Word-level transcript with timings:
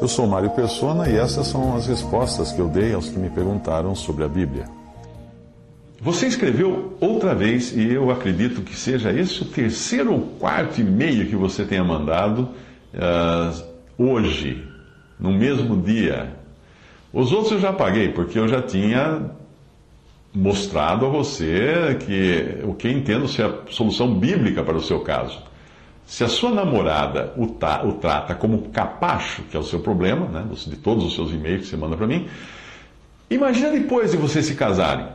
Eu 0.00 0.08
sou 0.08 0.26
Mário 0.26 0.50
Persona 0.50 1.08
e 1.08 1.16
essas 1.16 1.46
são 1.46 1.76
as 1.76 1.86
respostas 1.86 2.50
que 2.50 2.58
eu 2.58 2.68
dei 2.68 2.92
aos 2.94 3.08
que 3.08 3.18
me 3.18 3.30
perguntaram 3.30 3.94
sobre 3.94 4.24
a 4.24 4.28
Bíblia. 4.28 4.64
Você 6.00 6.26
escreveu 6.26 6.96
outra 6.98 7.34
vez, 7.34 7.76
e 7.76 7.92
eu 7.92 8.10
acredito 8.10 8.62
que 8.62 8.74
seja 8.74 9.12
esse 9.12 9.42
o 9.42 9.44
terceiro 9.44 10.14
ou 10.14 10.20
quarto 10.38 10.80
e-mail 10.80 11.28
que 11.28 11.36
você 11.36 11.64
tenha 11.64 11.84
mandado 11.84 12.48
uh, 12.94 13.62
hoje, 13.98 14.66
no 15.18 15.30
mesmo 15.30 15.76
dia. 15.80 16.34
Os 17.12 17.32
outros 17.32 17.52
eu 17.52 17.60
já 17.60 17.72
paguei, 17.72 18.08
porque 18.08 18.38
eu 18.38 18.48
já 18.48 18.62
tinha 18.62 19.30
mostrado 20.34 21.04
a 21.04 21.08
você 21.08 21.98
que 22.06 22.64
o 22.64 22.72
que 22.72 22.88
entendo 22.88 23.28
ser 23.28 23.44
a 23.44 23.58
solução 23.68 24.14
bíblica 24.14 24.62
para 24.64 24.76
o 24.76 24.82
seu 24.82 25.00
caso. 25.00 25.49
Se 26.10 26.24
a 26.24 26.28
sua 26.28 26.50
namorada 26.50 27.32
o, 27.36 27.44
o 27.44 27.92
trata 27.92 28.34
como 28.34 28.62
capacho, 28.70 29.42
que 29.42 29.56
é 29.56 29.60
o 29.60 29.62
seu 29.62 29.78
problema, 29.78 30.26
né, 30.26 30.44
de 30.66 30.76
todos 30.76 31.04
os 31.04 31.14
seus 31.14 31.30
e-mails 31.30 31.60
que 31.62 31.68
você 31.68 31.76
manda 31.76 31.96
para 31.96 32.04
mim, 32.04 32.26
imagina 33.30 33.70
depois 33.70 34.10
de 34.10 34.16
vocês 34.16 34.44
se 34.44 34.56
casarem. 34.56 35.06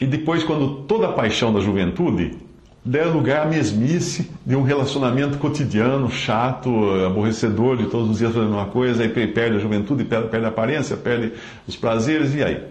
E 0.00 0.06
depois, 0.06 0.42
quando 0.42 0.84
toda 0.84 1.08
a 1.08 1.12
paixão 1.12 1.52
da 1.52 1.60
juventude 1.60 2.34
der 2.82 3.04
lugar 3.08 3.42
à 3.42 3.44
mesmice 3.44 4.30
de 4.44 4.56
um 4.56 4.62
relacionamento 4.62 5.36
cotidiano, 5.36 6.10
chato, 6.10 6.70
aborrecedor, 7.04 7.76
de 7.76 7.84
todos 7.84 8.08
os 8.08 8.18
dias 8.18 8.32
fazendo 8.32 8.54
uma 8.54 8.68
coisa, 8.68 9.02
aí 9.02 9.10
perde 9.10 9.56
a 9.56 9.60
juventude, 9.60 10.02
perde, 10.02 10.28
perde 10.28 10.46
a 10.46 10.48
aparência, 10.48 10.96
perde 10.96 11.34
os 11.68 11.76
prazeres, 11.76 12.34
e 12.34 12.42
aí? 12.42 12.64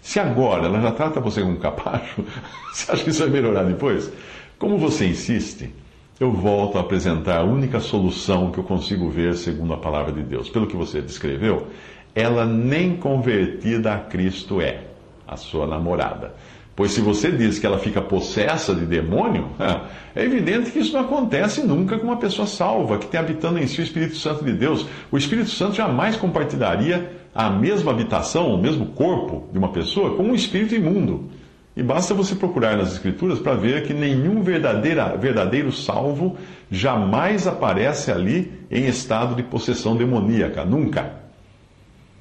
Se 0.00 0.20
agora 0.20 0.66
ela 0.66 0.80
já 0.80 0.92
trata 0.92 1.18
você 1.18 1.42
como 1.42 1.56
capacho, 1.56 2.22
você 2.72 2.92
acha 2.92 3.02
que 3.02 3.10
isso 3.10 3.22
vai 3.24 3.30
melhorar 3.30 3.64
depois? 3.64 4.08
Como 4.56 4.78
você 4.78 5.08
insiste, 5.08 5.81
eu 6.20 6.32
volto 6.32 6.78
a 6.78 6.80
apresentar 6.80 7.40
a 7.40 7.44
única 7.44 7.80
solução 7.80 8.50
que 8.50 8.58
eu 8.58 8.64
consigo 8.64 9.08
ver 9.08 9.34
segundo 9.34 9.72
a 9.72 9.78
palavra 9.78 10.12
de 10.12 10.22
Deus. 10.22 10.48
Pelo 10.48 10.66
que 10.66 10.76
você 10.76 11.00
descreveu, 11.00 11.68
ela 12.14 12.44
nem 12.44 12.96
convertida 12.96 13.94
a 13.94 13.98
Cristo 13.98 14.60
é, 14.60 14.84
a 15.26 15.36
sua 15.36 15.66
namorada. 15.66 16.34
Pois 16.74 16.92
se 16.92 17.00
você 17.00 17.30
diz 17.30 17.58
que 17.58 17.66
ela 17.66 17.78
fica 17.78 18.00
possessa 18.00 18.74
de 18.74 18.86
demônio, 18.86 19.48
é 20.14 20.24
evidente 20.24 20.70
que 20.70 20.78
isso 20.78 20.92
não 20.92 21.00
acontece 21.00 21.62
nunca 21.62 21.98
com 21.98 22.06
uma 22.06 22.16
pessoa 22.16 22.46
salva, 22.46 22.98
que 22.98 23.06
tem 23.06 23.20
habitando 23.20 23.58
em 23.58 23.66
si 23.66 23.80
o 23.80 23.84
Espírito 23.84 24.16
Santo 24.16 24.44
de 24.44 24.52
Deus. 24.52 24.86
O 25.10 25.18
Espírito 25.18 25.50
Santo 25.50 25.74
jamais 25.74 26.16
compartilharia 26.16 27.10
a 27.34 27.50
mesma 27.50 27.90
habitação, 27.90 28.54
o 28.54 28.58
mesmo 28.58 28.86
corpo 28.86 29.48
de 29.52 29.58
uma 29.58 29.70
pessoa 29.70 30.16
com 30.16 30.22
um 30.22 30.34
espírito 30.34 30.74
imundo. 30.74 31.30
E 31.74 31.82
basta 31.82 32.12
você 32.12 32.34
procurar 32.34 32.76
nas 32.76 32.92
Escrituras 32.92 33.38
para 33.38 33.54
ver 33.54 33.86
que 33.86 33.94
nenhum 33.94 34.42
verdadeiro 34.42 35.72
salvo 35.72 36.36
jamais 36.70 37.46
aparece 37.46 38.10
ali 38.10 38.52
em 38.70 38.86
estado 38.86 39.34
de 39.34 39.42
possessão 39.42 39.96
demoníaca, 39.96 40.64
nunca. 40.66 41.14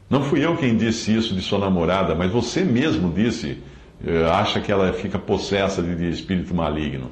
Não 0.10 0.24
fui 0.24 0.44
eu 0.44 0.56
quem 0.56 0.78
disse 0.78 1.16
isso 1.16 1.36
de 1.36 1.42
sua 1.42 1.60
namorada, 1.60 2.16
mas 2.16 2.32
você 2.32 2.64
mesmo 2.64 3.12
disse, 3.12 3.58
eh, 4.06 4.26
acha 4.32 4.62
que 4.62 4.72
ela 4.72 4.94
fica 4.94 5.20
possessa 5.20 5.82
de, 5.82 6.10
espírito 6.10 6.56
maligno. 6.56 7.12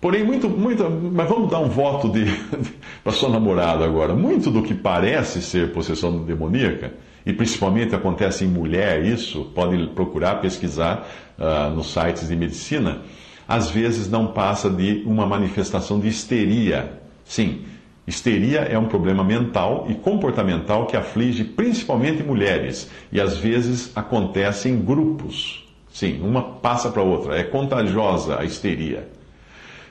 Porém, 0.00 0.24
muito, 0.24 0.48
muito, 0.48 0.88
mas 0.90 1.28
vamos 1.28 1.50
dar 1.50 1.60
um 1.60 1.68
voto 1.68 2.08
de, 2.08 2.24
de 2.58 2.72
para 3.04 3.12
sua 3.12 3.28
namorada 3.28 3.84
agora. 3.84 4.14
Muito 4.14 4.50
do 4.50 4.62
que 4.62 4.74
parece 4.74 5.40
ser 5.40 5.72
possessão 5.72 6.24
demoníaca 6.24 6.92
e 7.30 7.32
principalmente 7.32 7.94
acontece 7.94 8.44
em 8.44 8.48
mulher 8.48 9.04
isso, 9.04 9.44
pode 9.54 9.86
procurar 9.88 10.40
pesquisar 10.40 11.08
uh, 11.38 11.72
nos 11.72 11.92
sites 11.92 12.26
de 12.26 12.34
medicina, 12.34 13.02
às 13.46 13.70
vezes 13.70 14.10
não 14.10 14.28
passa 14.28 14.68
de 14.68 15.04
uma 15.06 15.24
manifestação 15.26 16.00
de 16.00 16.08
histeria. 16.08 17.00
Sim, 17.24 17.62
histeria 18.04 18.60
é 18.60 18.76
um 18.76 18.86
problema 18.86 19.22
mental 19.22 19.86
e 19.88 19.94
comportamental 19.94 20.86
que 20.86 20.96
aflige 20.96 21.44
principalmente 21.44 22.22
mulheres 22.24 22.90
e 23.12 23.20
às 23.20 23.36
vezes 23.36 23.92
acontece 23.94 24.68
em 24.68 24.80
grupos. 24.80 25.68
Sim, 25.92 26.20
uma 26.22 26.42
passa 26.42 26.90
para 26.90 27.02
outra, 27.02 27.36
é 27.36 27.44
contagiosa 27.44 28.40
a 28.40 28.44
histeria. 28.44 29.08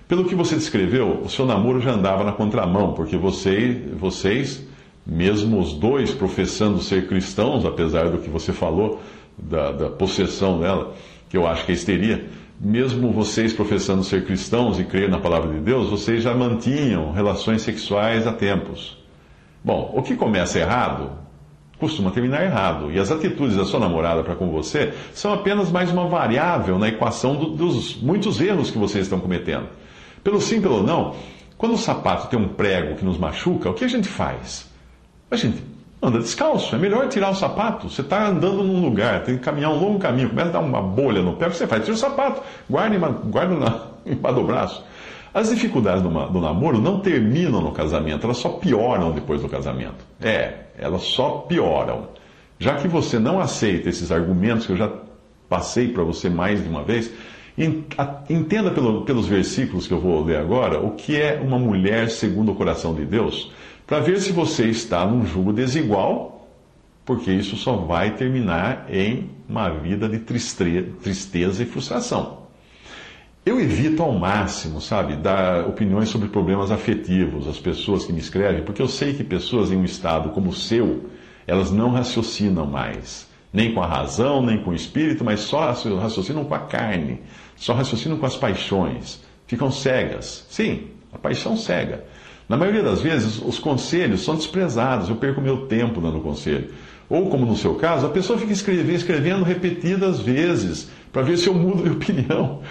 Pelo 0.10 0.26
que 0.26 0.36
você 0.36 0.56
descreveu, 0.56 1.22
o 1.24 1.30
seu 1.30 1.46
namoro 1.46 1.80
já 1.80 1.92
andava 1.92 2.24
na 2.24 2.34
contramão, 2.34 2.94
porque 2.94 3.16
você, 3.16 3.82
vocês 3.98 4.68
mesmo 5.10 5.60
os 5.60 5.74
dois 5.74 6.14
professando 6.14 6.80
ser 6.80 7.08
cristãos, 7.08 7.66
apesar 7.66 8.10
do 8.10 8.20
que 8.20 8.30
você 8.30 8.54
falou 8.54 9.02
da, 9.38 9.72
da 9.72 9.90
possessão 9.90 10.60
dela, 10.60 10.94
que 11.28 11.36
eu 11.36 11.48
acho 11.48 11.66
que 11.66 11.72
é 11.72 11.76
histeria, 11.76 12.26
mesmo 12.60 13.12
vocês 13.12 13.54
professando 13.54 14.04
ser 14.04 14.26
cristãos 14.26 14.80
e 14.80 14.84
crer 14.84 15.10
na 15.10 15.20
palavra 15.20 15.54
de 15.54 15.60
Deus, 15.60 15.90
vocês 15.90 16.22
já 16.22 16.34
mantinham 16.34 17.12
relações 17.12 17.62
sexuais 17.62 18.28
há 18.28 18.34
tempos. 18.34 18.98
Bom, 19.64 19.94
o 19.96 20.04
que 20.04 20.16
começa 20.16 20.60
errado 20.60 21.12
costuma 21.80 22.12
terminar 22.12 22.44
errado. 22.44 22.92
E 22.92 23.00
as 23.00 23.10
atitudes 23.10 23.56
da 23.56 23.64
sua 23.64 23.80
namorada 23.80 24.22
para 24.22 24.36
com 24.36 24.52
você 24.52 24.94
são 25.14 25.34
apenas 25.34 25.72
mais 25.72 25.90
uma 25.90 26.08
variável 26.08 26.78
na 26.78 26.90
equação 26.90 27.36
do, 27.36 27.52
dos 27.52 27.96
muitos 27.96 28.42
erros 28.42 28.70
que 28.70 28.78
vocês 28.78 29.06
estão 29.06 29.20
cometendo. 29.20 29.70
Pelo 30.22 30.42
sim, 30.42 30.62
pelo 30.62 30.84
não, 30.84 31.16
quando 31.58 31.74
o 31.74 31.78
sapato 31.78 32.28
tem 32.28 32.38
um 32.38 32.50
prego 32.50 32.96
que 32.96 33.06
nos 33.06 33.18
machuca, 33.18 33.70
o 33.70 33.74
que 33.74 33.86
a 33.86 33.88
gente 33.88 34.10
faz? 34.10 34.69
A 35.32 35.36
gente 35.36 35.64
anda 36.02 36.20
descalço, 36.20 36.76
é 36.76 36.80
melhor 36.80 37.08
tirar 37.08 37.30
o 37.30 37.36
sapato. 37.36 37.90
Você 37.90 38.02
está 38.02 38.28
andando 38.28 38.64
num 38.64 38.82
lugar, 38.82 39.24
tem 39.24 39.38
que 39.38 39.44
caminhar 39.44 39.72
um 39.72 39.80
longo 39.80 40.00
caminho, 40.00 40.30
começa 40.30 40.50
a 40.50 40.54
dar 40.54 40.60
uma 40.60 40.82
bolha 40.82 41.22
no 41.22 41.34
pé, 41.34 41.50
que 41.50 41.58
você 41.58 41.68
faz? 41.68 41.84
Tira 41.84 41.96
o 41.96 41.98
sapato, 41.98 42.42
guarda, 42.70 42.98
guarda 43.26 43.56
na, 43.56 43.82
embaixo 44.12 44.40
do 44.40 44.44
braço. 44.46 44.84
As 45.34 45.50
dificuldades 45.50 46.02
do, 46.02 46.10
do 46.10 46.42
namoro 46.42 46.82
não 46.82 47.00
terminam 47.02 47.62
no 47.62 47.72
casamento, 47.72 48.26
elas 48.26 48.38
só 48.38 48.50
pioram 48.50 49.12
depois 49.12 49.42
do 49.42 49.50
casamento. 49.50 50.04
É, 50.20 50.54
elas 50.78 51.04
só 51.04 51.46
pioram. 51.48 52.08
Já 52.58 52.76
que 52.76 52.88
você 52.88 53.20
não 53.20 53.40
aceita 53.40 53.90
esses 53.90 54.12
argumentos 54.12 54.66
que 54.66 54.72
eu 54.72 54.78
já 54.78 54.92
passei 55.48 55.90
para 55.90 56.04
você 56.04 56.30
mais 56.30 56.62
de 56.62 56.68
uma 56.68 56.84
vez, 56.84 57.12
entenda 58.30 58.72
pelo, 58.72 59.04
pelos 59.04 59.28
versículos 59.28 59.86
que 59.86 59.94
eu 59.94 60.00
vou 60.00 60.24
ler 60.24 60.38
agora 60.38 60.80
o 60.80 60.92
que 60.92 61.20
é 61.20 61.40
uma 61.42 61.60
mulher 61.60 62.10
segundo 62.10 62.52
o 62.52 62.56
coração 62.56 62.94
de 62.94 63.06
Deus 63.06 63.52
para 63.90 64.02
ver 64.02 64.22
se 64.22 64.32
você 64.32 64.68
está 64.68 65.04
num 65.04 65.26
jugo 65.26 65.52
desigual, 65.52 66.48
porque 67.04 67.32
isso 67.32 67.56
só 67.56 67.76
vai 67.76 68.16
terminar 68.16 68.86
em 68.88 69.32
uma 69.50 69.68
vida 69.68 70.08
de 70.08 70.20
tristeza 70.20 71.64
e 71.64 71.66
frustração. 71.66 72.44
Eu 73.44 73.60
evito 73.60 74.04
ao 74.04 74.12
máximo, 74.12 74.80
sabe, 74.80 75.16
dar 75.16 75.68
opiniões 75.68 76.10
sobre 76.10 76.28
problemas 76.28 76.70
afetivos 76.70 77.48
às 77.48 77.58
pessoas 77.58 78.06
que 78.06 78.14
me 78.14 78.20
escrevem, 78.20 78.62
porque 78.62 78.80
eu 78.80 78.88
sei 78.88 79.16
que 79.16 79.24
pessoas 79.24 79.72
em 79.72 79.78
um 79.78 79.84
estado 79.84 80.30
como 80.30 80.52
o 80.52 80.56
seu, 80.56 81.10
elas 81.48 81.72
não 81.72 81.90
raciocinam 81.90 82.68
mais, 82.68 83.28
nem 83.52 83.74
com 83.74 83.82
a 83.82 83.88
razão, 83.88 84.46
nem 84.46 84.62
com 84.62 84.70
o 84.70 84.76
espírito, 84.76 85.26
mas 85.26 85.40
só 85.40 85.72
raciocinam 85.72 86.46
com 86.46 86.54
a 86.54 86.60
carne, 86.60 87.22
só 87.56 87.74
raciocinam 87.74 88.20
com 88.20 88.26
as 88.28 88.38
paixões, 88.38 89.20
ficam 89.48 89.72
cegas. 89.72 90.46
Sim, 90.48 90.90
a 91.12 91.18
paixão 91.18 91.58
cega. 91.58 92.06
Na 92.50 92.58
maioria 92.58 92.82
das 92.82 93.00
vezes, 93.00 93.40
os 93.40 93.60
conselhos 93.60 94.24
são 94.24 94.36
desprezados, 94.36 95.08
eu 95.08 95.16
perco 95.16 95.40
meu 95.40 95.68
tempo 95.68 96.02
dando 96.02 96.20
conselho. 96.20 96.70
Ou, 97.08 97.30
como 97.30 97.46
no 97.46 97.56
seu 97.56 97.76
caso, 97.76 98.08
a 98.08 98.10
pessoa 98.10 98.40
fica 98.40 98.52
escrevendo, 98.52 98.92
escrevendo 98.92 99.44
repetidas 99.44 100.20
vezes 100.20 100.90
para 101.14 101.22
ver 101.22 101.38
se 101.38 101.48
eu 101.48 101.54
mudo 101.54 101.84
de 101.84 101.90
opinião. 101.94 102.62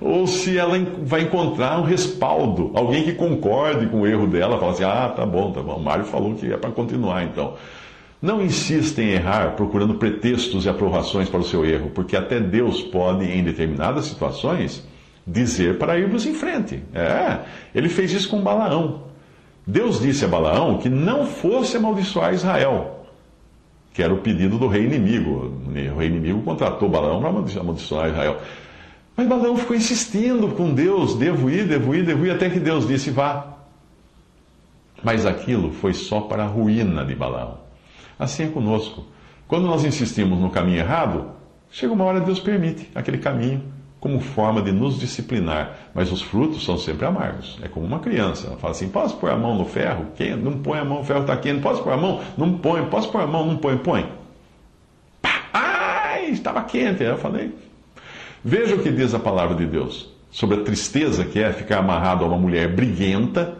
Ou 0.00 0.28
se 0.28 0.56
ela 0.56 0.78
vai 1.02 1.22
encontrar 1.22 1.80
um 1.80 1.82
respaldo, 1.82 2.70
alguém 2.74 3.02
que 3.02 3.12
concorde 3.12 3.86
com 3.88 4.02
o 4.02 4.06
erro 4.06 4.28
dela, 4.28 4.58
fala 4.58 4.72
assim: 4.72 4.84
ah, 4.84 5.12
tá 5.14 5.26
bom, 5.26 5.50
tá 5.50 5.60
bom, 5.60 5.74
o 5.74 5.82
Mário 5.82 6.04
falou 6.04 6.34
que 6.34 6.52
é 6.52 6.56
para 6.56 6.70
continuar 6.70 7.24
então. 7.24 7.54
Não 8.22 8.40
insista 8.40 9.02
em 9.02 9.10
errar 9.10 9.54
procurando 9.54 9.94
pretextos 9.94 10.64
e 10.64 10.68
aprovações 10.68 11.28
para 11.28 11.40
o 11.40 11.44
seu 11.44 11.64
erro, 11.64 11.90
porque 11.92 12.16
até 12.16 12.40
Deus 12.40 12.80
pode, 12.80 13.24
em 13.24 13.42
determinadas 13.42 14.06
situações, 14.06 14.86
dizer 15.26 15.78
para 15.78 15.98
irmos 15.98 16.26
em 16.26 16.34
frente. 16.34 16.82
É, 16.92 17.40
ele 17.74 17.88
fez 17.88 18.12
isso 18.12 18.28
com 18.28 18.42
Balaão. 18.42 19.04
Deus 19.66 20.00
disse 20.00 20.24
a 20.24 20.28
Balaão 20.28 20.78
que 20.78 20.88
não 20.88 21.26
fosse 21.26 21.76
amaldiçoar 21.76 22.34
Israel, 22.34 23.06
que 23.94 24.02
era 24.02 24.12
o 24.12 24.18
pedido 24.18 24.58
do 24.58 24.68
rei 24.68 24.84
inimigo. 24.84 25.54
O 25.66 25.98
rei 25.98 26.08
inimigo 26.08 26.42
contratou 26.42 26.88
Balaão 26.88 27.20
para 27.20 27.30
amaldiçoar 27.60 28.08
Israel. 28.10 28.40
Mas 29.16 29.26
Balaão 29.26 29.56
ficou 29.56 29.74
insistindo 29.74 30.48
com 30.48 30.74
Deus: 30.74 31.16
devo 31.16 31.48
ir, 31.48 31.66
devo 31.66 31.94
ir, 31.94 32.04
devo 32.04 32.26
ir, 32.26 32.30
até 32.30 32.50
que 32.50 32.60
Deus 32.60 32.86
disse: 32.86 33.10
vá. 33.10 33.54
Mas 35.02 35.26
aquilo 35.26 35.72
foi 35.72 35.94
só 35.94 36.22
para 36.22 36.44
a 36.44 36.46
ruína 36.46 37.04
de 37.04 37.14
Balaão. 37.14 37.58
Assim 38.18 38.44
é 38.44 38.48
conosco. 38.48 39.04
Quando 39.46 39.66
nós 39.66 39.84
insistimos 39.84 40.38
no 40.38 40.50
caminho 40.50 40.78
errado, 40.78 41.30
chega 41.70 41.92
uma 41.92 42.04
hora 42.04 42.20
Deus 42.20 42.40
permite 42.40 42.90
aquele 42.94 43.18
caminho 43.18 43.73
como 44.04 44.20
forma 44.20 44.60
de 44.60 44.70
nos 44.70 45.00
disciplinar, 45.00 45.78
mas 45.94 46.12
os 46.12 46.20
frutos 46.20 46.62
são 46.62 46.76
sempre 46.76 47.06
amargos. 47.06 47.58
É 47.62 47.68
como 47.68 47.86
uma 47.86 48.00
criança, 48.00 48.48
ela 48.48 48.58
fala 48.58 48.72
assim: 48.72 48.90
posso 48.90 49.16
pôr 49.16 49.30
a 49.30 49.36
mão 49.36 49.56
no 49.56 49.64
ferro? 49.64 50.08
Quem? 50.14 50.36
Não 50.36 50.58
põe 50.58 50.78
a 50.78 50.84
mão, 50.84 51.00
o 51.00 51.04
ferro 51.04 51.22
está 51.22 51.34
quente. 51.38 51.62
Posso 51.62 51.82
pôr 51.82 51.94
a 51.94 51.96
mão? 51.96 52.20
Não 52.36 52.58
põe. 52.58 52.84
Posso 52.84 53.10
pôr 53.10 53.22
a 53.22 53.26
mão? 53.26 53.46
Não 53.46 53.56
põe. 53.56 53.78
Põe. 53.78 54.06
Pá! 55.22 55.48
Ai, 55.54 56.26
estava 56.26 56.62
quente. 56.64 57.02
Eu 57.02 57.16
falei. 57.16 57.54
Veja 58.44 58.74
o 58.74 58.82
que 58.82 58.92
diz 58.92 59.14
a 59.14 59.18
palavra 59.18 59.56
de 59.56 59.64
Deus 59.64 60.06
sobre 60.30 60.60
a 60.60 60.62
tristeza 60.62 61.24
que 61.24 61.42
é 61.42 61.50
ficar 61.50 61.78
amarrado 61.78 62.26
a 62.26 62.28
uma 62.28 62.36
mulher 62.36 62.68
briguenta 62.76 63.56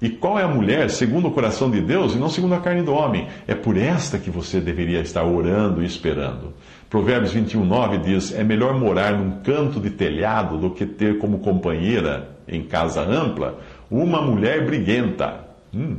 E 0.00 0.10
qual 0.10 0.38
é 0.38 0.42
a 0.42 0.48
mulher 0.48 0.90
segundo 0.90 1.28
o 1.28 1.30
coração 1.30 1.70
de 1.70 1.80
Deus 1.80 2.14
e 2.14 2.18
não 2.18 2.28
segundo 2.28 2.54
a 2.54 2.60
carne 2.60 2.82
do 2.82 2.92
homem? 2.92 3.28
É 3.46 3.54
por 3.54 3.78
esta 3.78 4.18
que 4.18 4.30
você 4.30 4.60
deveria 4.60 5.00
estar 5.00 5.24
orando 5.24 5.82
e 5.82 5.86
esperando. 5.86 6.52
Provérbios 6.90 7.32
21, 7.32 7.64
9 7.64 7.98
diz: 7.98 8.34
É 8.34 8.44
melhor 8.44 8.78
morar 8.78 9.12
num 9.12 9.40
canto 9.40 9.80
de 9.80 9.88
telhado 9.88 10.58
do 10.58 10.70
que 10.70 10.84
ter 10.84 11.18
como 11.18 11.38
companheira, 11.38 12.28
em 12.46 12.62
casa 12.62 13.00
ampla, 13.00 13.58
uma 13.90 14.20
mulher 14.20 14.66
briguenta. 14.66 15.46
Hum. 15.74 15.96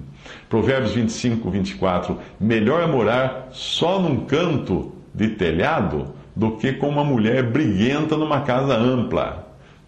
Provérbios 0.48 0.94
25, 0.94 1.50
24: 1.50 2.20
Melhor 2.40 2.88
morar 2.88 3.50
só 3.52 4.00
num 4.00 4.26
canto 4.26 4.94
de 5.14 5.30
telhado 5.30 6.14
do 6.36 6.52
que 6.52 6.74
com 6.74 6.88
uma 6.88 7.04
mulher 7.04 7.42
briguenta 7.44 8.16
numa 8.16 8.42
casa 8.42 8.78
ampla. 8.78 9.47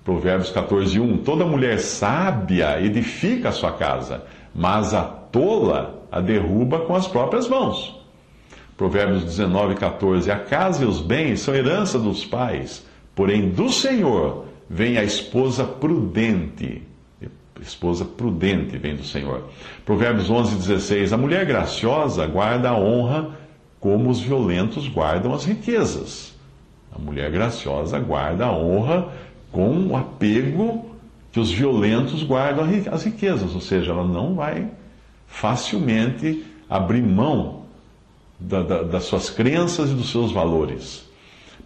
Provérbios 0.09 0.50
14, 0.50 1.00
1. 1.00 1.17
Toda 1.19 1.45
mulher 1.45 1.77
sábia 1.77 2.81
edifica 2.81 3.50
a 3.50 3.51
sua 3.51 3.73
casa, 3.73 4.23
mas 4.56 4.91
a 4.91 5.03
tola 5.03 6.03
a 6.11 6.19
derruba 6.19 6.79
com 6.79 6.95
as 6.95 7.07
próprias 7.07 7.47
mãos. 7.47 7.95
Provérbios 8.75 9.23
19, 9.23 9.75
14. 9.75 10.31
A 10.31 10.39
casa 10.39 10.83
e 10.83 10.88
os 10.88 11.00
bens 11.00 11.41
são 11.41 11.53
herança 11.53 12.00
dos 12.00 12.25
pais, 12.25 12.83
porém 13.13 13.50
do 13.50 13.69
Senhor 13.69 14.45
vem 14.67 14.97
a 14.97 15.03
esposa 15.03 15.63
prudente. 15.63 16.81
Esposa 17.61 18.03
prudente 18.03 18.79
vem 18.79 18.95
do 18.95 19.03
Senhor. 19.03 19.44
Provérbios 19.85 20.27
11, 20.27 20.56
16. 20.56 21.13
A 21.13 21.17
mulher 21.17 21.45
graciosa 21.45 22.25
guarda 22.25 22.71
a 22.71 22.75
honra 22.75 23.38
como 23.79 24.09
os 24.09 24.19
violentos 24.19 24.88
guardam 24.88 25.35
as 25.35 25.45
riquezas. 25.45 26.33
A 26.91 26.97
mulher 26.97 27.29
graciosa 27.29 28.00
guarda 28.00 28.47
a 28.47 28.51
honra 28.51 29.09
com 29.51 29.88
o 29.88 29.96
apego 29.96 30.90
que 31.31 31.40
os 31.40 31.51
violentos 31.51 32.24
guardam 32.24 32.66
as 32.92 33.04
riquezas, 33.04 33.54
ou 33.54 33.62
seja, 33.62 33.92
ela 33.92 34.06
não 34.06 34.36
vai 34.36 34.68
facilmente 35.28 36.44
abrir 36.69 37.04
mão 37.04 37.63
da, 38.40 38.62
da, 38.63 38.84
das 38.84 39.04
suas 39.04 39.30
crenças 39.30 39.92
e 39.92 39.94
dos 39.94 40.12
seus 40.12 40.31
valores. 40.31 41.07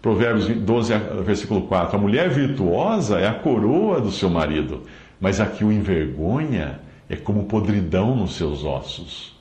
Provérbios 0.02 0.48
12, 0.48 0.92
versículo 1.24 1.62
4: 1.62 1.96
A 1.96 2.00
mulher 2.00 2.28
virtuosa 2.28 3.18
é 3.18 3.26
a 3.26 3.34
coroa 3.34 4.00
do 4.00 4.10
seu 4.10 4.28
marido, 4.28 4.82
mas 5.20 5.40
a 5.40 5.46
que 5.46 5.64
o 5.64 5.72
envergonha 5.72 6.80
é 7.08 7.16
como 7.16 7.44
podridão 7.44 8.14
nos 8.14 8.36
seus 8.36 8.64
ossos. 8.64 9.34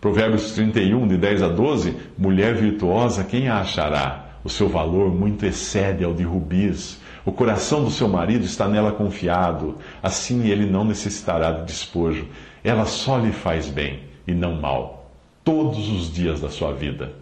Provérbios 0.00 0.52
31, 0.52 1.08
de 1.08 1.16
10 1.16 1.42
a 1.42 1.48
12: 1.48 1.96
Mulher 2.16 2.54
virtuosa, 2.54 3.24
quem 3.24 3.48
a 3.48 3.60
achará? 3.60 4.26
O 4.44 4.48
seu 4.48 4.68
valor 4.68 5.12
muito 5.12 5.44
excede 5.44 6.04
ao 6.04 6.14
de 6.14 6.22
rubis 6.22 7.00
o 7.26 7.32
coração 7.32 7.82
do 7.82 7.90
seu 7.90 8.08
marido 8.08 8.44
está 8.44 8.68
nela 8.68 8.92
confiado, 8.92 9.74
assim 10.00 10.48
ele 10.48 10.64
não 10.64 10.84
necessitará 10.84 11.50
de 11.50 11.64
despojo. 11.64 12.28
Ela 12.62 12.86
só 12.86 13.18
lhe 13.18 13.32
faz 13.32 13.66
bem 13.66 14.04
e 14.28 14.32
não 14.32 14.54
mal, 14.54 15.10
todos 15.42 15.88
os 15.90 16.12
dias 16.12 16.40
da 16.40 16.48
sua 16.48 16.72
vida. 16.72 17.12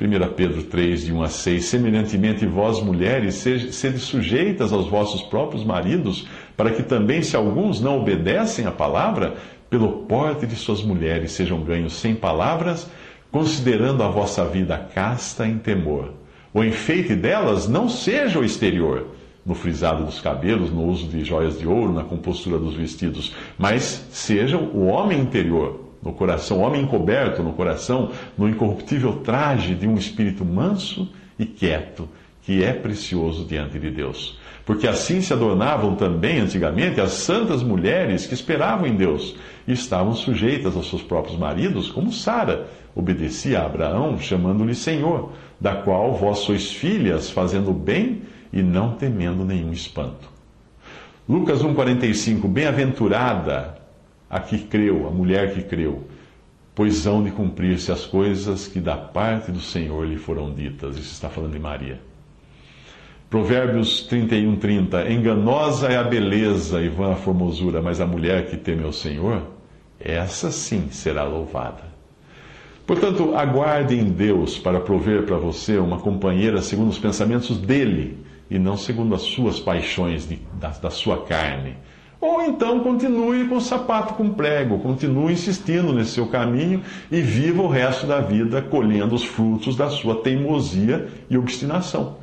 1 0.00 0.32
Pedro 0.34 0.62
3, 0.62 1.04
de 1.04 1.12
1 1.12 1.22
a 1.22 1.28
6: 1.28 1.64
Semelhantemente, 1.66 2.46
vós, 2.46 2.80
mulheres, 2.80 3.34
sede 3.34 3.98
sujeitas 3.98 4.72
aos 4.72 4.88
vossos 4.88 5.20
próprios 5.20 5.62
maridos, 5.62 6.26
para 6.56 6.70
que 6.70 6.82
também, 6.82 7.20
se 7.20 7.36
alguns 7.36 7.78
não 7.78 8.00
obedecem 8.00 8.64
à 8.64 8.72
palavra, 8.72 9.34
pelo 9.68 10.04
porte 10.04 10.46
de 10.46 10.56
suas 10.56 10.82
mulheres 10.82 11.32
sejam 11.32 11.62
ganhos 11.62 11.92
sem 11.92 12.14
palavras, 12.14 12.90
considerando 13.30 14.02
a 14.02 14.08
vossa 14.08 14.46
vida 14.46 14.78
casta 14.94 15.46
em 15.46 15.58
temor. 15.58 16.14
O 16.52 16.64
enfeite 16.64 17.14
delas 17.14 17.68
não 17.68 17.88
seja 17.88 18.38
o 18.38 18.44
exterior, 18.44 19.06
no 19.46 19.54
frisado 19.54 20.04
dos 20.04 20.20
cabelos, 20.20 20.70
no 20.70 20.84
uso 20.84 21.06
de 21.06 21.24
joias 21.24 21.58
de 21.58 21.66
ouro, 21.66 21.92
na 21.92 22.04
compostura 22.04 22.58
dos 22.58 22.74
vestidos, 22.74 23.34
mas 23.56 24.06
seja 24.10 24.56
o 24.58 24.86
homem 24.86 25.20
interior, 25.20 25.80
no 26.02 26.12
coração, 26.12 26.58
o 26.58 26.60
homem 26.62 26.82
encoberto 26.82 27.42
no 27.42 27.52
coração, 27.52 28.10
no 28.36 28.48
incorruptível 28.48 29.20
traje 29.24 29.74
de 29.74 29.86
um 29.86 29.94
espírito 29.94 30.44
manso 30.44 31.08
e 31.38 31.46
quieto, 31.46 32.08
que 32.42 32.64
é 32.64 32.72
precioso 32.72 33.44
diante 33.44 33.78
de 33.78 33.90
Deus. 33.90 34.38
Porque 34.64 34.86
assim 34.86 35.20
se 35.20 35.32
adornavam 35.32 35.96
também 35.96 36.38
antigamente 36.38 37.00
as 37.00 37.12
santas 37.12 37.62
mulheres 37.62 38.26
que 38.26 38.34
esperavam 38.34 38.86
em 38.86 38.94
Deus 38.94 39.36
e 39.66 39.72
estavam 39.72 40.14
sujeitas 40.14 40.76
aos 40.76 40.88
seus 40.88 41.02
próprios 41.02 41.38
maridos, 41.38 41.90
como 41.90 42.12
Sara 42.12 42.68
obedecia 42.94 43.60
a 43.60 43.66
Abraão, 43.66 44.18
chamando-lhe 44.18 44.74
Senhor, 44.74 45.32
da 45.60 45.74
qual 45.74 46.14
vós 46.14 46.40
sois 46.40 46.70
filhas, 46.70 47.30
fazendo 47.30 47.72
bem 47.72 48.22
e 48.52 48.62
não 48.62 48.92
temendo 48.92 49.44
nenhum 49.44 49.72
espanto. 49.72 50.28
Lucas 51.28 51.62
1,45: 51.62 52.48
Bem-aventurada 52.48 53.78
a 54.28 54.40
que 54.40 54.58
creu, 54.58 55.06
a 55.06 55.10
mulher 55.10 55.54
que 55.54 55.62
creu, 55.62 56.04
pois 56.74 57.06
hão 57.06 57.22
de 57.22 57.30
cumprir-se 57.30 57.90
as 57.90 58.06
coisas 58.06 58.66
que 58.66 58.80
da 58.80 58.96
parte 58.96 59.50
do 59.50 59.60
Senhor 59.60 60.06
lhe 60.06 60.16
foram 60.16 60.52
ditas. 60.52 60.96
Isso 60.96 61.12
está 61.12 61.28
falando 61.28 61.52
de 61.52 61.58
Maria. 61.58 62.09
Provérbios 63.30 64.02
31, 64.08 64.56
30. 64.56 65.08
Enganosa 65.08 65.86
é 65.86 65.96
a 65.96 66.02
beleza 66.02 66.82
e 66.82 66.88
vã 66.88 67.12
a 67.12 67.14
formosura, 67.16 67.80
mas 67.80 68.00
a 68.00 68.06
mulher 68.06 68.50
que 68.50 68.56
teme 68.56 68.82
ao 68.82 68.92
Senhor, 68.92 69.42
essa 70.00 70.50
sim 70.50 70.88
será 70.90 71.22
louvada. 71.22 71.84
Portanto, 72.84 73.36
aguarde 73.36 73.94
em 73.94 74.02
Deus 74.06 74.58
para 74.58 74.80
prover 74.80 75.22
para 75.22 75.36
você 75.36 75.78
uma 75.78 76.00
companheira 76.00 76.60
segundo 76.60 76.88
os 76.88 76.98
pensamentos 76.98 77.56
dele 77.56 78.18
e 78.50 78.58
não 78.58 78.76
segundo 78.76 79.14
as 79.14 79.22
suas 79.22 79.60
paixões 79.60 80.28
de, 80.28 80.40
da, 80.54 80.70
da 80.70 80.90
sua 80.90 81.24
carne. 81.24 81.76
Ou 82.20 82.42
então 82.42 82.80
continue 82.80 83.46
com 83.46 83.58
o 83.58 83.60
sapato 83.60 84.14
com 84.14 84.30
prego, 84.30 84.80
continue 84.80 85.34
insistindo 85.34 85.92
nesse 85.92 86.14
seu 86.14 86.26
caminho 86.26 86.82
e 87.12 87.20
viva 87.20 87.62
o 87.62 87.68
resto 87.68 88.08
da 88.08 88.20
vida 88.20 88.60
colhendo 88.60 89.14
os 89.14 89.24
frutos 89.24 89.76
da 89.76 89.88
sua 89.88 90.16
teimosia 90.16 91.06
e 91.30 91.38
obstinação. 91.38 92.18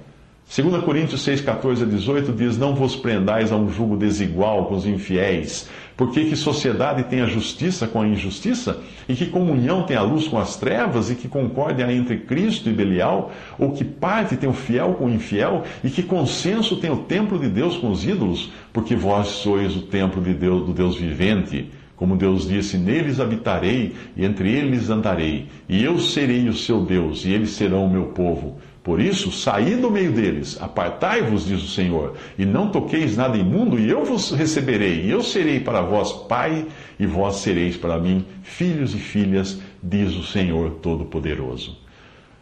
2 0.50 0.82
Coríntios 0.82 1.22
6, 1.24 1.42
14 1.42 1.84
a 1.84 1.86
18 1.86 2.32
diz: 2.32 2.58
Não 2.58 2.74
vos 2.74 2.96
prendais 2.96 3.52
a 3.52 3.58
um 3.58 3.70
jugo 3.70 3.98
desigual 3.98 4.66
com 4.66 4.76
os 4.76 4.88
infiéis, 4.88 5.70
porque 5.98 6.24
que 6.24 6.38
sociedade 6.38 7.04
tem 7.04 7.20
a 7.20 7.26
justiça 7.26 7.86
com 7.86 8.02
a 8.02 8.08
injustiça? 8.08 8.80
E 9.10 9.14
que 9.14 9.26
comunhão 9.26 9.84
tem 9.84 9.98
a 9.98 10.02
luz 10.02 10.26
com 10.26 10.40
as 10.40 10.56
trevas? 10.56 11.12
E 11.12 11.16
que 11.16 11.28
concórdia 11.28 11.86
há 11.86 11.94
entre 11.94 12.20
Cristo 12.20 12.70
e 12.70 12.74
Belial? 12.74 13.30
Ou 13.60 13.74
que 13.74 13.84
parte 13.84 14.38
tem 14.38 14.50
o 14.50 14.54
fiel 14.54 14.94
com 14.94 15.08
o 15.08 15.14
infiel? 15.14 15.64
E 15.84 15.90
que 15.90 16.02
consenso 16.02 16.78
tem 16.78 16.90
o 16.90 17.04
templo 17.04 17.38
de 17.38 17.50
Deus 17.50 17.76
com 17.76 17.92
os 17.92 18.06
ídolos? 18.06 18.50
Porque 18.72 18.96
vós 18.96 19.28
sois 19.28 19.76
o 19.76 19.82
templo 19.82 20.22
de 20.22 20.34
Deus, 20.34 20.66
do 20.66 20.72
Deus 20.72 20.96
vivente. 20.96 21.70
Como 21.98 22.16
Deus 22.16 22.48
disse: 22.48 22.78
Neles 22.78 23.20
habitarei 23.20 23.94
e 24.16 24.24
entre 24.24 24.50
eles 24.50 24.90
andarei, 24.90 25.48
e 25.68 25.84
eu 25.84 26.00
serei 26.00 26.48
o 26.48 26.54
seu 26.54 26.86
Deus, 26.86 27.26
e 27.26 27.32
eles 27.32 27.50
serão 27.50 27.86
o 27.86 27.92
meu 27.92 28.06
povo. 28.06 28.60
Por 28.88 29.02
isso, 29.02 29.34
saí 29.34 29.76
do 29.76 29.92
meio 29.92 30.14
deles, 30.14 30.58
apartai-vos, 30.62 31.46
diz 31.46 31.62
o 31.62 31.68
Senhor, 31.68 32.14
e 32.40 32.46
não 32.46 32.70
toqueis 32.70 33.18
nada 33.18 33.36
imundo, 33.36 33.78
e 33.78 33.90
eu 33.90 34.06
vos 34.06 34.32
receberei, 34.32 35.02
e 35.02 35.12
eu 35.12 35.22
serei 35.22 35.60
para 35.60 35.82
vós 35.82 36.14
pai, 36.14 36.66
e 36.98 37.06
vós 37.06 37.36
sereis 37.36 37.76
para 37.76 38.00
mim 38.00 38.26
filhos 38.44 38.96
e 38.96 38.98
filhas, 38.98 39.60
diz 39.84 40.16
o 40.16 40.24
Senhor 40.24 40.76
Todo-Poderoso. 40.82 41.78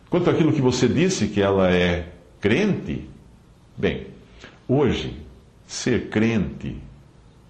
Quanto 0.07 0.29
àquilo 0.29 0.53
que 0.53 0.61
você 0.61 0.87
disse, 0.87 1.29
que 1.29 1.41
ela 1.41 1.71
é 1.71 2.09
crente, 2.39 3.09
bem, 3.75 4.05
hoje, 4.67 5.17
ser 5.65 6.09
crente 6.09 6.75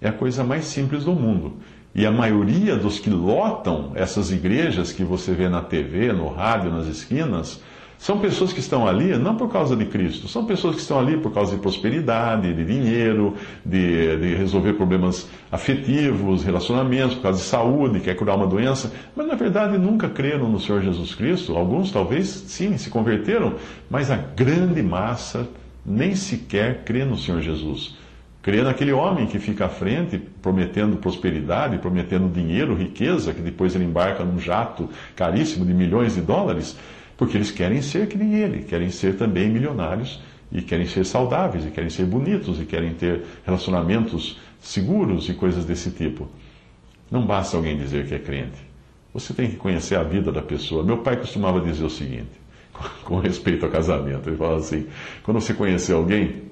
é 0.00 0.08
a 0.08 0.12
coisa 0.12 0.42
mais 0.42 0.64
simples 0.64 1.04
do 1.04 1.12
mundo. 1.12 1.58
E 1.94 2.06
a 2.06 2.10
maioria 2.10 2.76
dos 2.76 2.98
que 2.98 3.10
lotam 3.10 3.92
essas 3.94 4.32
igrejas 4.32 4.90
que 4.90 5.04
você 5.04 5.34
vê 5.34 5.50
na 5.50 5.60
TV, 5.60 6.14
no 6.14 6.28
rádio, 6.28 6.70
nas 6.70 6.86
esquinas, 6.86 7.60
são 7.98 8.18
pessoas 8.18 8.52
que 8.52 8.60
estão 8.60 8.86
ali 8.86 9.16
não 9.16 9.36
por 9.36 9.48
causa 9.50 9.74
de 9.74 9.86
Cristo, 9.86 10.28
são 10.28 10.44
pessoas 10.44 10.76
que 10.76 10.82
estão 10.82 10.98
ali 10.98 11.16
por 11.16 11.32
causa 11.32 11.54
de 11.54 11.60
prosperidade, 11.60 12.52
de 12.52 12.64
dinheiro, 12.64 13.34
de, 13.64 14.16
de 14.18 14.34
resolver 14.34 14.74
problemas 14.74 15.28
afetivos, 15.50 16.44
relacionamentos, 16.44 17.14
por 17.16 17.22
causa 17.22 17.38
de 17.38 17.46
saúde, 17.46 18.00
quer 18.00 18.14
curar 18.14 18.36
uma 18.36 18.46
doença, 18.46 18.92
mas 19.14 19.26
na 19.26 19.34
verdade 19.34 19.78
nunca 19.78 20.08
creram 20.08 20.48
no 20.48 20.60
Senhor 20.60 20.82
Jesus 20.82 21.14
Cristo. 21.14 21.56
Alguns 21.56 21.90
talvez 21.90 22.26
sim 22.28 22.76
se 22.76 22.90
converteram, 22.90 23.54
mas 23.90 24.10
a 24.10 24.16
grande 24.16 24.82
massa 24.82 25.48
nem 25.84 26.14
sequer 26.14 26.82
crê 26.84 27.04
no 27.04 27.16
Senhor 27.16 27.40
Jesus. 27.40 27.96
Crê 28.42 28.62
naquele 28.62 28.92
homem 28.92 29.26
que 29.26 29.40
fica 29.40 29.66
à 29.66 29.68
frente 29.68 30.18
prometendo 30.40 30.98
prosperidade, 30.98 31.78
prometendo 31.78 32.32
dinheiro, 32.32 32.76
riqueza, 32.76 33.32
que 33.32 33.42
depois 33.42 33.74
ele 33.74 33.84
embarca 33.84 34.24
num 34.24 34.38
jato 34.38 34.88
caríssimo 35.16 35.64
de 35.64 35.74
milhões 35.74 36.14
de 36.14 36.20
dólares 36.20 36.76
porque 37.16 37.36
eles 37.36 37.50
querem 37.50 37.80
ser 37.82 38.08
que 38.08 38.18
nem 38.18 38.34
ele, 38.34 38.64
querem 38.64 38.90
ser 38.90 39.16
também 39.16 39.48
milionários, 39.48 40.20
e 40.50 40.62
querem 40.62 40.86
ser 40.86 41.04
saudáveis, 41.04 41.66
e 41.66 41.70
querem 41.70 41.90
ser 41.90 42.06
bonitos, 42.06 42.60
e 42.60 42.64
querem 42.64 42.94
ter 42.94 43.24
relacionamentos 43.44 44.38
seguros 44.60 45.28
e 45.28 45.34
coisas 45.34 45.64
desse 45.64 45.90
tipo. 45.90 46.28
Não 47.10 47.26
basta 47.26 47.56
alguém 47.56 47.76
dizer 47.76 48.06
que 48.06 48.14
é 48.14 48.18
crente. 48.18 48.58
Você 49.12 49.32
tem 49.32 49.50
que 49.50 49.56
conhecer 49.56 49.96
a 49.96 50.02
vida 50.02 50.30
da 50.30 50.42
pessoa. 50.42 50.84
Meu 50.84 50.98
pai 50.98 51.16
costumava 51.16 51.60
dizer 51.60 51.84
o 51.84 51.90
seguinte, 51.90 52.30
com 53.04 53.18
respeito 53.18 53.64
ao 53.64 53.72
casamento: 53.72 54.28
ele 54.28 54.36
falava 54.36 54.58
assim, 54.58 54.86
quando 55.22 55.40
você 55.40 55.54
conhecer 55.54 55.94
alguém, 55.94 56.42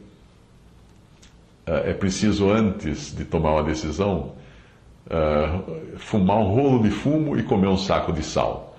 eh, 1.67 1.91
é 1.91 1.95
preciso, 1.95 2.51
antes 2.51 3.15
de 3.15 3.25
tomar 3.25 3.53
uma 3.53 3.63
decisão, 3.63 4.33
uh, 5.07 5.99
fumar 5.99 6.39
um 6.39 6.55
rolo 6.55 6.83
de 6.83 6.91
fumo 6.91 7.39
e 7.39 7.43
comer 7.43 7.69
um 7.69 7.77
saco 7.77 8.13
de 8.13 8.23
sal. 8.23 8.74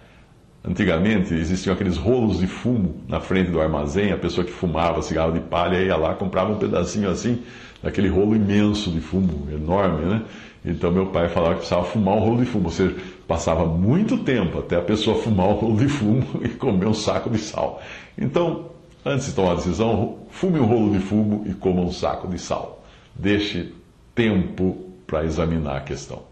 Antigamente 0.67 1.31
existiam 1.33 1.73
aqueles 1.73 1.95
rolos 1.95 2.39
de 2.39 2.47
fumo 2.47 2.95
na 3.07 3.19
frente 3.19 3.51
do 3.51 3.61
armazém, 3.61 4.11
a 4.11 4.17
pessoa 4.17 4.43
que 4.43 4.51
fumava 4.51 4.99
cigarro 5.03 5.31
de 5.31 5.39
palha 5.39 5.77
ia 5.77 5.95
lá, 5.95 6.15
comprava 6.15 6.51
um 6.51 6.57
pedacinho 6.57 7.07
assim, 7.07 7.43
daquele 7.83 8.09
rolo 8.09 8.35
imenso 8.35 8.89
de 8.89 8.99
fumo, 8.99 9.47
enorme, 9.51 10.05
né? 10.05 10.23
Então 10.65 10.91
meu 10.91 11.05
pai 11.07 11.29
falava 11.29 11.53
que 11.53 11.59
precisava 11.59 11.83
fumar 11.85 12.15
um 12.15 12.19
rolo 12.19 12.37
de 12.37 12.45
fumo, 12.45 12.65
ou 12.65 12.71
seja, 12.71 12.95
passava 13.27 13.63
muito 13.63 14.17
tempo 14.17 14.57
até 14.57 14.77
a 14.77 14.81
pessoa 14.81 15.21
fumar 15.21 15.49
um 15.49 15.53
rolo 15.53 15.77
de 15.77 15.87
fumo 15.87 16.25
e 16.41 16.49
comer 16.49 16.87
um 16.87 16.95
saco 16.95 17.29
de 17.29 17.37
sal. 17.37 17.79
Então, 18.17 18.71
antes 19.05 19.27
de 19.27 19.33
tomar 19.33 19.51
a 19.51 19.55
decisão, 19.55 20.17
fume 20.31 20.59
um 20.59 20.65
rolo 20.65 20.91
de 20.93 20.99
fumo 20.99 21.43
e 21.45 21.53
coma 21.53 21.81
um 21.81 21.91
saco 21.91 22.27
de 22.27 22.39
sal. 22.39 22.83
Deixe 23.13 23.71
tempo 24.15 24.77
para 25.05 25.23
examinar 25.23 25.77
a 25.77 25.81
questão. 25.81 26.23